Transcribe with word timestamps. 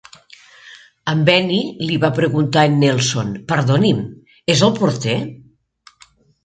En 1.11 1.21
Benny 1.27 1.59
li 1.89 1.99
va 2.05 2.11
preguntar 2.21 2.63
a 2.65 2.71
en 2.73 2.81
Nelson, 2.85 3.31
"Perdoni'm, 3.53 4.05
és 4.57 4.67
el 4.71 4.77
porter?" 4.81 5.19